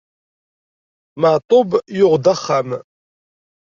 Maɛṭub 1.21 1.69
yuɣ-d 1.97 2.25
axxam. 2.33 2.69